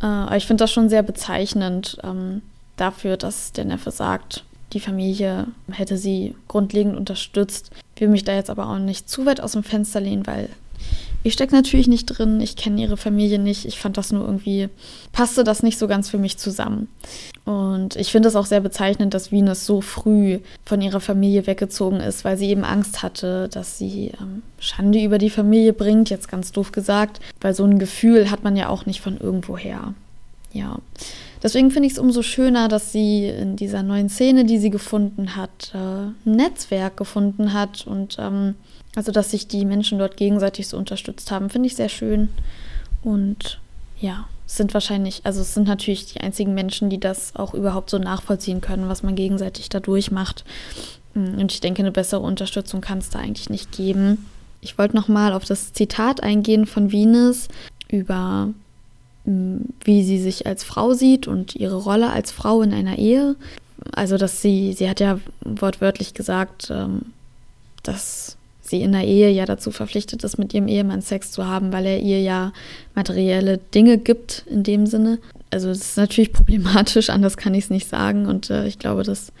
Äh, 0.00 0.06
aber 0.06 0.36
ich 0.36 0.46
finde 0.46 0.62
das 0.62 0.72
schon 0.72 0.88
sehr 0.88 1.02
bezeichnend 1.02 1.98
ähm, 2.02 2.42
dafür, 2.76 3.16
dass 3.16 3.52
der 3.52 3.64
Neffe 3.64 3.90
sagt, 3.90 4.44
die 4.72 4.80
Familie 4.80 5.48
hätte 5.70 5.98
sie 5.98 6.34
grundlegend 6.48 6.96
unterstützt. 6.96 7.70
Ich 7.94 8.00
will 8.00 8.08
mich 8.08 8.24
da 8.24 8.34
jetzt 8.34 8.48
aber 8.48 8.68
auch 8.68 8.78
nicht 8.78 9.08
zu 9.08 9.26
weit 9.26 9.40
aus 9.40 9.52
dem 9.52 9.64
Fenster 9.64 10.00
lehnen, 10.00 10.26
weil 10.26 10.48
ich 11.24 11.32
stecke 11.34 11.54
natürlich 11.54 11.88
nicht 11.88 12.06
drin, 12.06 12.40
ich 12.40 12.56
kenne 12.56 12.80
ihre 12.80 12.96
Familie 12.96 13.38
nicht. 13.38 13.64
Ich 13.64 13.78
fand 13.78 13.96
das 13.96 14.12
nur 14.12 14.24
irgendwie, 14.24 14.68
passte 15.12 15.44
das 15.44 15.62
nicht 15.62 15.78
so 15.78 15.86
ganz 15.86 16.10
für 16.10 16.18
mich 16.18 16.36
zusammen. 16.36 16.88
Und 17.44 17.96
ich 17.96 18.10
finde 18.10 18.28
es 18.28 18.36
auch 18.36 18.46
sehr 18.46 18.60
bezeichnend, 18.60 19.14
dass 19.14 19.30
Venus 19.30 19.64
so 19.64 19.80
früh 19.80 20.40
von 20.64 20.80
ihrer 20.80 21.00
Familie 21.00 21.46
weggezogen 21.46 22.00
ist, 22.00 22.24
weil 22.24 22.36
sie 22.36 22.48
eben 22.48 22.64
Angst 22.64 23.02
hatte, 23.02 23.48
dass 23.48 23.78
sie 23.78 24.12
ähm, 24.20 24.42
Schande 24.58 25.02
über 25.02 25.18
die 25.18 25.30
Familie 25.30 25.72
bringt, 25.72 26.10
jetzt 26.10 26.28
ganz 26.28 26.52
doof 26.52 26.72
gesagt, 26.72 27.20
weil 27.40 27.54
so 27.54 27.64
ein 27.64 27.78
Gefühl 27.78 28.30
hat 28.30 28.42
man 28.42 28.56
ja 28.56 28.68
auch 28.68 28.86
nicht 28.86 29.00
von 29.00 29.16
irgendwoher. 29.16 29.94
Ja. 30.52 30.78
Deswegen 31.42 31.70
finde 31.70 31.86
ich 31.86 31.94
es 31.94 31.98
umso 31.98 32.22
schöner, 32.22 32.68
dass 32.68 32.92
sie 32.92 33.26
in 33.26 33.56
dieser 33.56 33.82
neuen 33.82 34.08
Szene, 34.08 34.44
die 34.44 34.58
sie 34.58 34.70
gefunden 34.70 35.34
hat, 35.34 35.72
äh, 35.74 35.78
ein 35.78 36.14
Netzwerk 36.24 36.96
gefunden 36.96 37.52
hat 37.52 37.86
und 37.86 38.16
ähm, 38.20 38.54
also, 38.94 39.10
dass 39.10 39.30
sich 39.30 39.48
die 39.48 39.64
Menschen 39.64 39.98
dort 39.98 40.16
gegenseitig 40.16 40.68
so 40.68 40.76
unterstützt 40.76 41.30
haben, 41.30 41.48
finde 41.48 41.66
ich 41.66 41.76
sehr 41.76 41.88
schön. 41.88 42.28
Und 43.02 43.58
ja, 43.98 44.26
es 44.46 44.56
sind 44.56 44.74
wahrscheinlich, 44.74 45.22
also 45.24 45.40
es 45.40 45.54
sind 45.54 45.66
natürlich 45.66 46.12
die 46.12 46.20
einzigen 46.20 46.52
Menschen, 46.52 46.90
die 46.90 47.00
das 47.00 47.34
auch 47.36 47.54
überhaupt 47.54 47.88
so 47.88 47.98
nachvollziehen 47.98 48.60
können, 48.60 48.88
was 48.88 49.02
man 49.02 49.14
gegenseitig 49.14 49.70
da 49.70 49.80
durchmacht. 49.80 50.44
Mm, 51.14 51.38
und 51.40 51.52
ich 51.52 51.60
denke, 51.60 51.80
eine 51.80 51.92
bessere 51.92 52.20
Unterstützung 52.20 52.82
kann 52.82 52.98
es 52.98 53.08
da 53.08 53.18
eigentlich 53.18 53.48
nicht 53.48 53.72
geben. 53.72 54.26
Ich 54.60 54.76
wollte 54.76 54.94
nochmal 54.94 55.32
auf 55.32 55.44
das 55.44 55.72
Zitat 55.72 56.22
eingehen 56.22 56.66
von 56.66 56.92
Venus 56.92 57.48
über 57.88 58.50
mm, 59.24 59.56
wie 59.84 60.04
sie 60.04 60.18
sich 60.18 60.46
als 60.46 60.64
Frau 60.64 60.92
sieht 60.92 61.26
und 61.26 61.56
ihre 61.56 61.76
Rolle 61.76 62.10
als 62.10 62.30
Frau 62.30 62.60
in 62.60 62.74
einer 62.74 62.98
Ehe. 62.98 63.36
Also, 63.92 64.18
dass 64.18 64.42
sie, 64.42 64.74
sie 64.74 64.88
hat 64.90 65.00
ja 65.00 65.18
wortwörtlich 65.40 66.12
gesagt, 66.12 66.68
ähm, 66.70 67.06
dass 67.82 68.36
sie 68.72 68.82
in 68.82 68.92
der 68.92 69.04
Ehe 69.04 69.30
ja 69.30 69.44
dazu 69.44 69.70
verpflichtet 69.70 70.24
ist, 70.24 70.38
mit 70.38 70.52
ihrem 70.54 70.66
Ehemann 70.66 71.02
Sex 71.02 71.30
zu 71.30 71.46
haben, 71.46 71.72
weil 71.72 71.86
er 71.86 72.00
ihr 72.00 72.20
ja 72.20 72.52
materielle 72.94 73.58
Dinge 73.58 73.98
gibt 73.98 74.44
in 74.50 74.62
dem 74.64 74.86
Sinne. 74.86 75.18
Also 75.50 75.68
es 75.68 75.80
ist 75.80 75.96
natürlich 75.96 76.32
problematisch, 76.32 77.10
anders 77.10 77.36
kann 77.36 77.54
ich 77.54 77.64
es 77.64 77.70
nicht 77.70 77.88
sagen. 77.88 78.26
Und 78.26 78.50
äh, 78.50 78.66
ich 78.66 78.78
glaube, 78.78 79.02
das 79.04 79.32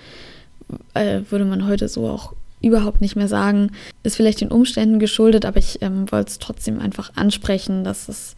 äh, 0.94 1.20
würde 1.30 1.46
man 1.46 1.66
heute 1.66 1.88
so 1.88 2.08
auch 2.08 2.34
überhaupt 2.60 3.00
nicht 3.00 3.16
mehr 3.16 3.26
sagen. 3.26 3.72
Ist 4.02 4.16
vielleicht 4.16 4.42
den 4.42 4.52
Umständen 4.52 4.98
geschuldet, 4.98 5.44
aber 5.46 5.56
ich 5.56 5.80
ähm, 5.80 6.12
wollte 6.12 6.30
es 6.30 6.38
trotzdem 6.38 6.78
einfach 6.78 7.10
ansprechen, 7.16 7.84
dass 7.84 8.08
es 8.08 8.36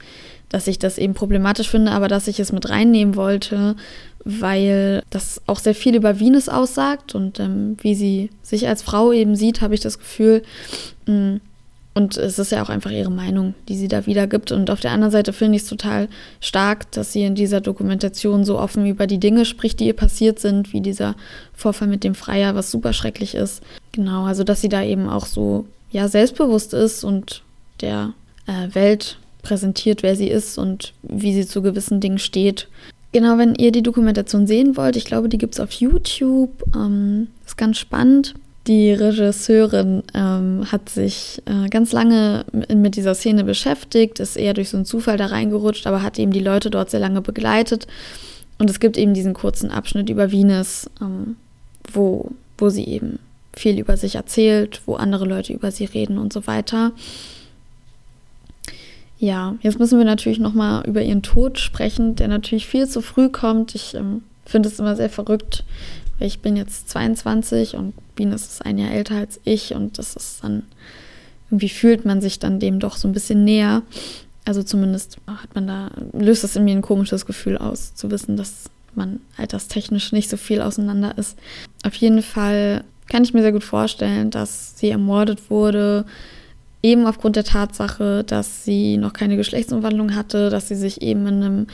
dass 0.48 0.66
ich 0.66 0.78
das 0.78 0.98
eben 0.98 1.14
problematisch 1.14 1.68
finde, 1.68 1.92
aber 1.92 2.08
dass 2.08 2.28
ich 2.28 2.40
es 2.40 2.52
mit 2.52 2.68
reinnehmen 2.68 3.16
wollte, 3.16 3.76
weil 4.24 5.02
das 5.10 5.42
auch 5.46 5.58
sehr 5.58 5.74
viel 5.74 5.94
über 5.94 6.18
Venus 6.20 6.48
aussagt 6.48 7.14
und 7.14 7.40
ähm, 7.40 7.76
wie 7.80 7.94
sie 7.94 8.30
sich 8.42 8.68
als 8.68 8.82
Frau 8.82 9.12
eben 9.12 9.36
sieht, 9.36 9.60
habe 9.60 9.74
ich 9.74 9.80
das 9.80 9.98
Gefühl. 9.98 10.42
Mm, 11.06 11.36
und 11.96 12.16
es 12.16 12.40
ist 12.40 12.50
ja 12.50 12.60
auch 12.62 12.70
einfach 12.70 12.90
ihre 12.90 13.10
Meinung, 13.10 13.54
die 13.68 13.76
sie 13.76 13.86
da 13.86 14.04
wiedergibt. 14.04 14.50
Und 14.50 14.68
auf 14.68 14.80
der 14.80 14.90
anderen 14.90 15.12
Seite 15.12 15.32
finde 15.32 15.56
ich 15.56 15.62
es 15.62 15.68
total 15.68 16.08
stark, 16.40 16.90
dass 16.90 17.12
sie 17.12 17.22
in 17.22 17.36
dieser 17.36 17.60
Dokumentation 17.60 18.44
so 18.44 18.58
offen 18.58 18.84
über 18.84 19.06
die 19.06 19.20
Dinge 19.20 19.44
spricht, 19.44 19.78
die 19.78 19.86
ihr 19.86 19.94
passiert 19.94 20.40
sind, 20.40 20.72
wie 20.72 20.80
dieser 20.80 21.14
Vorfall 21.54 21.86
mit 21.86 22.02
dem 22.02 22.16
Freier, 22.16 22.56
was 22.56 22.72
super 22.72 22.92
schrecklich 22.92 23.36
ist. 23.36 23.62
Genau, 23.92 24.24
also 24.24 24.42
dass 24.42 24.60
sie 24.60 24.68
da 24.68 24.82
eben 24.82 25.08
auch 25.08 25.26
so 25.26 25.66
ja 25.92 26.08
selbstbewusst 26.08 26.74
ist 26.74 27.04
und 27.04 27.42
der 27.80 28.12
äh, 28.46 28.74
Welt 28.74 29.18
präsentiert, 29.44 30.02
wer 30.02 30.16
sie 30.16 30.28
ist 30.28 30.58
und 30.58 30.92
wie 31.02 31.32
sie 31.32 31.46
zu 31.46 31.62
gewissen 31.62 32.00
Dingen 32.00 32.18
steht. 32.18 32.66
Genau, 33.12 33.38
wenn 33.38 33.54
ihr 33.54 33.70
die 33.70 33.84
Dokumentation 33.84 34.48
sehen 34.48 34.76
wollt, 34.76 34.96
ich 34.96 35.04
glaube, 35.04 35.28
die 35.28 35.38
gibt 35.38 35.54
es 35.54 35.60
auf 35.60 35.70
YouTube. 35.70 36.50
Ähm, 36.74 37.28
ist 37.46 37.56
ganz 37.56 37.78
spannend. 37.78 38.34
Die 38.66 38.92
Regisseurin 38.92 40.02
ähm, 40.14 40.64
hat 40.72 40.88
sich 40.88 41.40
äh, 41.44 41.68
ganz 41.68 41.92
lange 41.92 42.44
mit 42.74 42.96
dieser 42.96 43.14
Szene 43.14 43.44
beschäftigt, 43.44 44.18
ist 44.18 44.36
eher 44.36 44.54
durch 44.54 44.70
so 44.70 44.78
einen 44.78 44.86
Zufall 44.86 45.16
da 45.16 45.26
reingerutscht, 45.26 45.86
aber 45.86 46.02
hat 46.02 46.18
eben 46.18 46.32
die 46.32 46.40
Leute 46.40 46.70
dort 46.70 46.90
sehr 46.90 46.98
lange 46.98 47.20
begleitet. 47.20 47.86
Und 48.58 48.68
es 48.68 48.80
gibt 48.80 48.96
eben 48.96 49.14
diesen 49.14 49.34
kurzen 49.34 49.70
Abschnitt 49.70 50.08
über 50.08 50.32
Venus, 50.32 50.90
ähm, 51.00 51.36
wo, 51.92 52.30
wo 52.58 52.70
sie 52.70 52.84
eben 52.84 53.18
viel 53.52 53.78
über 53.78 53.96
sich 53.96 54.16
erzählt, 54.16 54.80
wo 54.86 54.94
andere 54.94 55.24
Leute 55.24 55.52
über 55.52 55.70
sie 55.70 55.84
reden 55.84 56.18
und 56.18 56.32
so 56.32 56.46
weiter. 56.46 56.92
Ja, 59.25 59.57
jetzt 59.62 59.78
müssen 59.78 59.97
wir 59.97 60.04
natürlich 60.04 60.38
noch 60.38 60.52
mal 60.52 60.85
über 60.87 61.00
ihren 61.00 61.23
Tod 61.23 61.59
sprechen, 61.59 62.14
der 62.14 62.28
natürlich 62.28 62.66
viel 62.66 62.87
zu 62.87 63.00
früh 63.00 63.31
kommt. 63.31 63.75
Ich 63.75 63.95
ähm, 63.95 64.23
finde 64.45 64.69
es 64.69 64.78
immer 64.78 64.97
sehr 64.97 65.09
verrückt, 65.09 65.64
weil 66.19 66.28
ich 66.28 66.40
bin 66.40 66.57
jetzt 66.57 66.90
22 66.90 67.75
und 67.76 67.95
Venus 68.16 68.43
ist 68.43 68.66
ein 68.66 68.76
Jahr 68.76 68.90
älter 68.90 69.14
als 69.16 69.40
ich 69.45 69.73
und 69.75 69.97
das 69.97 70.14
ist 70.14 70.45
dann 70.45 70.64
irgendwie 71.49 71.71
fühlt 71.71 72.04
man 72.04 72.21
sich 72.21 72.38
dann 72.38 72.61
dem 72.61 72.81
doch 72.81 72.99
so 72.99 73.09
ein 73.09 73.14
bisschen 73.14 73.45
näher. 73.45 73.81
Also 74.45 74.62
zumindest 74.62 75.16
hat 75.26 75.54
man 75.54 75.69
da 75.69 75.90
löst 76.12 76.45
das 76.45 76.57
in 76.57 76.64
mir 76.64 76.76
ein 76.76 76.83
komisches 76.83 77.25
Gefühl 77.25 77.57
aus, 77.57 77.95
zu 77.95 78.11
wissen, 78.11 78.37
dass 78.37 78.69
man 78.95 79.21
alterstechnisch 79.38 80.12
nicht 80.12 80.28
so 80.28 80.37
viel 80.37 80.61
auseinander 80.61 81.16
ist. 81.16 81.38
Auf 81.83 81.95
jeden 81.95 82.21
Fall 82.21 82.85
kann 83.09 83.25
ich 83.25 83.33
mir 83.33 83.40
sehr 83.40 83.52
gut 83.52 83.64
vorstellen, 83.64 84.31
dass 84.31 84.78
sie 84.78 84.90
ermordet 84.90 85.49
wurde 85.49 86.04
Eben 86.84 87.06
aufgrund 87.06 87.36
der 87.36 87.44
Tatsache, 87.44 88.24
dass 88.24 88.66
sie 88.66 88.98
noch 88.98 89.14
keine 89.14 89.38
Geschlechtsumwandlung 89.38 90.14
hatte, 90.14 90.50
dass 90.50 90.68
sie 90.68 90.74
sich 90.74 91.00
eben 91.00 91.26
in 91.26 91.42
einem 91.42 91.66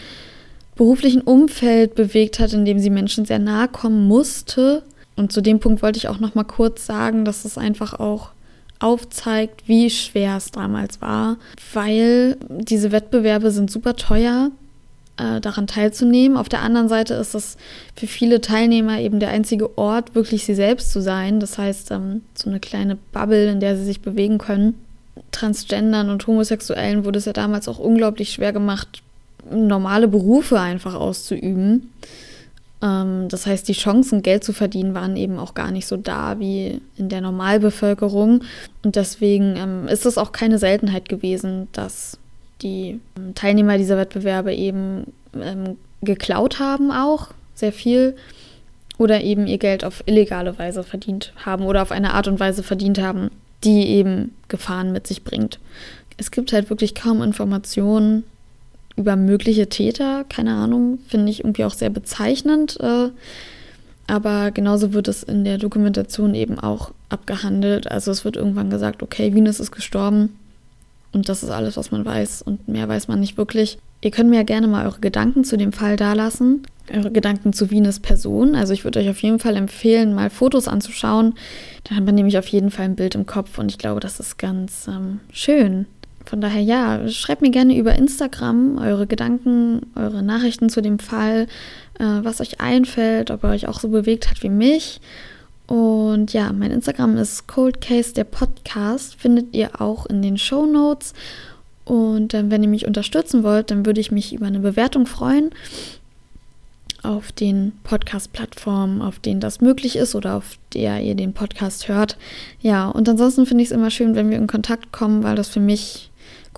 beruflichen 0.76 1.20
Umfeld 1.20 1.96
bewegt 1.96 2.38
hat, 2.38 2.52
in 2.52 2.64
dem 2.64 2.78
sie 2.78 2.90
Menschen 2.90 3.24
sehr 3.24 3.40
nahe 3.40 3.66
kommen 3.66 4.06
musste. 4.06 4.84
Und 5.16 5.32
zu 5.32 5.40
dem 5.40 5.58
Punkt 5.58 5.82
wollte 5.82 5.98
ich 5.98 6.06
auch 6.06 6.20
noch 6.20 6.36
mal 6.36 6.44
kurz 6.44 6.86
sagen, 6.86 7.24
dass 7.24 7.44
es 7.44 7.58
einfach 7.58 7.98
auch 7.98 8.30
aufzeigt, 8.78 9.66
wie 9.66 9.90
schwer 9.90 10.36
es 10.36 10.52
damals 10.52 11.00
war, 11.00 11.38
weil 11.74 12.36
diese 12.48 12.92
Wettbewerbe 12.92 13.50
sind 13.50 13.68
super 13.68 13.96
teuer, 13.96 14.52
äh, 15.16 15.40
daran 15.40 15.66
teilzunehmen. 15.66 16.38
Auf 16.38 16.48
der 16.48 16.62
anderen 16.62 16.88
Seite 16.88 17.14
ist 17.14 17.34
es 17.34 17.56
für 17.96 18.06
viele 18.06 18.40
Teilnehmer 18.40 19.00
eben 19.00 19.18
der 19.18 19.30
einzige 19.30 19.76
Ort, 19.76 20.14
wirklich 20.14 20.44
sie 20.44 20.54
selbst 20.54 20.92
zu 20.92 21.02
sein. 21.02 21.40
Das 21.40 21.58
heißt, 21.58 21.90
ähm, 21.90 22.22
so 22.32 22.48
eine 22.48 22.60
kleine 22.60 22.96
Bubble, 23.10 23.50
in 23.50 23.58
der 23.58 23.76
sie 23.76 23.84
sich 23.84 24.02
bewegen 24.02 24.38
können. 24.38 24.76
Transgendern 25.32 26.10
und 26.10 26.26
Homosexuellen 26.26 27.04
wurde 27.04 27.18
es 27.18 27.24
ja 27.24 27.32
damals 27.32 27.68
auch 27.68 27.78
unglaublich 27.78 28.32
schwer 28.32 28.52
gemacht, 28.52 29.02
normale 29.50 30.08
Berufe 30.08 30.60
einfach 30.60 30.94
auszuüben. 30.94 31.90
Ähm, 32.82 33.28
das 33.28 33.46
heißt, 33.46 33.68
die 33.68 33.74
Chancen, 33.74 34.22
Geld 34.22 34.44
zu 34.44 34.52
verdienen, 34.52 34.94
waren 34.94 35.16
eben 35.16 35.38
auch 35.38 35.54
gar 35.54 35.70
nicht 35.70 35.86
so 35.86 35.96
da 35.96 36.38
wie 36.38 36.80
in 36.96 37.08
der 37.08 37.20
Normalbevölkerung. 37.20 38.42
Und 38.82 38.96
deswegen 38.96 39.56
ähm, 39.56 39.88
ist 39.88 40.06
es 40.06 40.18
auch 40.18 40.32
keine 40.32 40.58
Seltenheit 40.58 41.08
gewesen, 41.08 41.68
dass 41.72 42.18
die 42.62 43.00
ähm, 43.16 43.34
Teilnehmer 43.34 43.78
dieser 43.78 43.96
Wettbewerbe 43.96 44.54
eben 44.54 45.12
ähm, 45.34 45.76
geklaut 46.02 46.58
haben, 46.58 46.90
auch 46.90 47.28
sehr 47.54 47.72
viel. 47.72 48.16
Oder 48.98 49.22
eben 49.22 49.46
ihr 49.46 49.58
Geld 49.58 49.82
auf 49.82 50.02
illegale 50.06 50.58
Weise 50.58 50.82
verdient 50.82 51.32
haben 51.36 51.64
oder 51.64 51.80
auf 51.80 51.90
eine 51.90 52.12
Art 52.12 52.28
und 52.28 52.38
Weise 52.38 52.62
verdient 52.62 53.00
haben, 53.00 53.30
die 53.64 53.88
eben 53.88 54.34
Gefahren 54.48 54.92
mit 54.92 55.06
sich 55.06 55.24
bringt. 55.24 55.58
Es 56.16 56.30
gibt 56.30 56.52
halt 56.52 56.70
wirklich 56.70 56.94
kaum 56.94 57.22
Informationen 57.22 58.24
über 58.96 59.16
mögliche 59.16 59.68
Täter, 59.68 60.24
keine 60.28 60.54
Ahnung, 60.54 60.98
finde 61.08 61.30
ich 61.30 61.40
irgendwie 61.40 61.64
auch 61.64 61.72
sehr 61.72 61.90
bezeichnend. 61.90 62.78
Äh, 62.80 63.10
aber 64.06 64.50
genauso 64.50 64.92
wird 64.92 65.08
es 65.08 65.22
in 65.22 65.44
der 65.44 65.56
Dokumentation 65.56 66.34
eben 66.34 66.58
auch 66.58 66.90
abgehandelt. 67.08 67.90
Also 67.90 68.10
es 68.10 68.24
wird 68.24 68.36
irgendwann 68.36 68.68
gesagt, 68.68 69.02
okay, 69.02 69.34
Venus 69.34 69.60
ist 69.60 69.70
gestorben 69.70 70.36
und 71.12 71.28
das 71.28 71.42
ist 71.42 71.50
alles, 71.50 71.76
was 71.76 71.90
man 71.90 72.04
weiß 72.04 72.42
und 72.42 72.68
mehr 72.68 72.88
weiß 72.88 73.08
man 73.08 73.20
nicht 73.20 73.36
wirklich. 73.38 73.78
Ihr 74.02 74.10
könnt 74.10 74.30
mir 74.30 74.36
ja 74.36 74.42
gerne 74.42 74.66
mal 74.66 74.86
eure 74.86 75.00
Gedanken 75.00 75.44
zu 75.44 75.56
dem 75.56 75.72
Fall 75.72 75.96
dalassen, 75.96 76.62
eure 76.92 77.10
Gedanken 77.10 77.52
zu 77.52 77.70
Venus 77.70 78.00
Person. 78.00 78.54
Also 78.54 78.72
ich 78.72 78.84
würde 78.84 79.00
euch 79.00 79.10
auf 79.10 79.22
jeden 79.22 79.38
Fall 79.38 79.56
empfehlen, 79.56 80.14
mal 80.14 80.30
Fotos 80.30 80.68
anzuschauen. 80.68 81.34
Dann 81.84 81.96
hat 81.96 82.04
man 82.04 82.14
nämlich 82.14 82.38
auf 82.38 82.48
jeden 82.48 82.70
Fall 82.70 82.86
ein 82.86 82.96
Bild 82.96 83.14
im 83.14 83.26
Kopf 83.26 83.58
und 83.58 83.70
ich 83.70 83.78
glaube, 83.78 84.00
das 84.00 84.18
ist 84.18 84.38
ganz 84.38 84.88
ähm, 84.88 85.20
schön. 85.32 85.86
Von 86.24 86.40
daher 86.40 86.62
ja, 86.62 87.08
schreibt 87.08 87.42
mir 87.42 87.50
gerne 87.50 87.76
über 87.76 87.94
Instagram 87.94 88.78
eure 88.78 89.06
Gedanken, 89.06 89.86
eure 89.96 90.22
Nachrichten 90.22 90.68
zu 90.68 90.80
dem 90.80 90.98
Fall, 90.98 91.46
äh, 91.98 92.04
was 92.04 92.40
euch 92.40 92.60
einfällt, 92.60 93.30
ob 93.30 93.44
er 93.44 93.50
euch 93.50 93.68
auch 93.68 93.80
so 93.80 93.88
bewegt 93.88 94.30
hat 94.30 94.42
wie 94.42 94.48
mich. 94.48 95.00
Und 95.66 96.32
ja, 96.32 96.52
mein 96.52 96.72
Instagram 96.72 97.16
ist 97.16 97.46
Cold 97.46 97.80
Case 97.80 98.12
der 98.12 98.24
Podcast, 98.24 99.14
findet 99.14 99.54
ihr 99.54 99.80
auch 99.80 100.06
in 100.06 100.20
den 100.20 100.36
Show 100.36 100.66
Notes. 100.66 101.14
Und 101.90 102.34
äh, 102.34 102.48
wenn 102.48 102.62
ihr 102.62 102.68
mich 102.68 102.86
unterstützen 102.86 103.42
wollt, 103.42 103.72
dann 103.72 103.84
würde 103.84 104.00
ich 104.00 104.12
mich 104.12 104.32
über 104.32 104.46
eine 104.46 104.60
Bewertung 104.60 105.06
freuen. 105.06 105.50
auf 107.02 107.32
den 107.32 107.72
Podcast-Plattformen, 107.82 109.02
auf 109.02 109.18
denen 109.18 109.40
das 109.40 109.60
möglich 109.60 109.96
ist 109.96 110.14
oder 110.14 110.36
auf 110.36 110.58
der 110.74 111.00
ihr 111.00 111.14
den 111.14 111.32
Podcast 111.32 111.88
hört. 111.88 112.16
Ja, 112.60 112.88
und 112.88 113.08
ansonsten 113.08 113.46
finde 113.46 113.62
ich 113.62 113.70
es 113.70 113.74
immer 113.74 113.90
schön, 113.90 114.14
wenn 114.14 114.30
wir 114.30 114.36
in 114.36 114.46
Kontakt 114.46 114.92
kommen, 114.92 115.24
weil 115.24 115.34
das 115.34 115.48
für 115.48 115.60
mich 115.60 116.10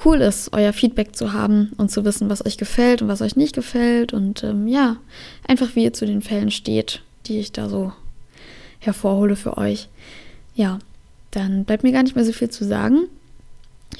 cool 0.04 0.20
ist, 0.20 0.52
euer 0.52 0.72
Feedback 0.72 1.14
zu 1.14 1.32
haben 1.32 1.72
und 1.78 1.90
zu 1.90 2.04
wissen, 2.04 2.28
was 2.28 2.44
euch 2.44 2.58
gefällt 2.58 3.00
und 3.02 3.08
was 3.08 3.22
euch 3.22 3.36
nicht 3.36 3.54
gefällt 3.54 4.12
und 4.12 4.42
ähm, 4.42 4.66
ja, 4.66 4.96
einfach 5.46 5.76
wie 5.76 5.84
ihr 5.84 5.92
zu 5.92 6.06
den 6.06 6.22
Fällen 6.22 6.50
steht, 6.50 7.02
die 7.26 7.38
ich 7.38 7.52
da 7.52 7.68
so 7.68 7.92
hervorhole 8.80 9.36
für 9.36 9.56
euch. 9.56 9.88
Ja, 10.56 10.78
dann 11.30 11.64
bleibt 11.64 11.84
mir 11.84 11.92
gar 11.92 12.02
nicht 12.02 12.16
mehr 12.16 12.24
so 12.24 12.32
viel 12.32 12.50
zu 12.50 12.64
sagen. 12.64 13.06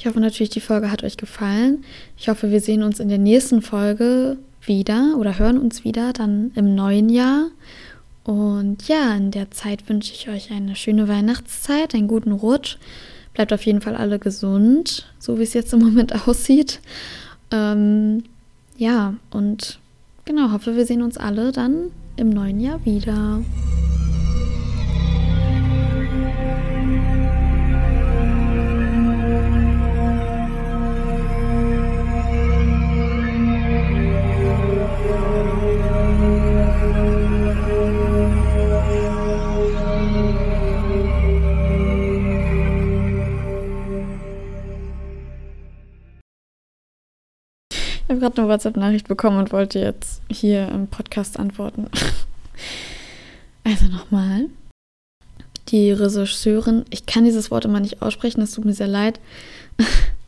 Ich 0.03 0.07
hoffe 0.09 0.19
natürlich, 0.19 0.51
die 0.51 0.59
Folge 0.59 0.91
hat 0.91 1.05
euch 1.05 1.17
gefallen. 1.17 1.85
Ich 2.17 2.29
hoffe, 2.29 2.51
wir 2.51 2.61
sehen 2.61 2.83
uns 2.83 2.99
in 2.99 3.09
der 3.09 3.19
nächsten 3.19 3.63
Folge 3.63 4.37
wieder 4.61 5.15
oder 5.17 5.39
hören 5.39 5.59
uns 5.59 5.85
wieder 5.85 6.13
dann 6.13 6.51
im 6.57 6.75
neuen 6.75 7.09
Jahr. 7.09 7.51
Und 8.25 8.89
ja, 8.89 9.15
in 9.15 9.31
der 9.31 9.53
Zeit 9.53 9.89
wünsche 9.89 10.13
ich 10.13 10.29
euch 10.29 10.51
eine 10.51 10.75
schöne 10.75 11.07
Weihnachtszeit, 11.07 11.95
einen 11.95 12.09
guten 12.09 12.33
Rutsch. 12.33 12.79
Bleibt 13.33 13.53
auf 13.53 13.65
jeden 13.65 13.81
Fall 13.81 13.95
alle 13.95 14.19
gesund, 14.19 15.07
so 15.21 15.39
wie 15.39 15.45
es 15.45 15.55
jetzt 15.55 15.73
im 15.73 15.79
Moment 15.79 16.13
aussieht. 16.27 16.81
Ähm, 17.53 18.25
ja, 18.77 19.15
und 19.31 19.79
genau, 20.25 20.51
hoffe, 20.51 20.75
wir 20.75 20.85
sehen 20.85 21.03
uns 21.03 21.17
alle 21.17 21.53
dann 21.53 21.93
im 22.17 22.31
neuen 22.31 22.59
Jahr 22.59 22.85
wieder. 22.85 23.41
Gerade 48.23 48.41
eine 48.41 48.51
WhatsApp-Nachricht 48.51 49.09
bekommen 49.09 49.39
und 49.39 49.53
wollte 49.53 49.79
jetzt 49.79 50.23
hier 50.31 50.69
im 50.69 50.87
Podcast 50.87 51.39
antworten. 51.39 51.89
Also 53.65 53.87
nochmal. 53.87 54.49
Die 55.69 55.93
Regisseurin, 55.93 56.85
ich 56.91 57.07
kann 57.07 57.25
dieses 57.25 57.53
Wort 57.53 57.65
immer 57.65 57.79
nicht 57.79 58.03
aussprechen, 58.03 58.43
es 58.43 58.51
tut 58.51 58.65
mir 58.65 58.75
sehr 58.75 58.89
leid. 58.89 59.21